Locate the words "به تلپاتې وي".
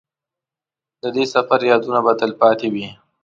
2.05-2.87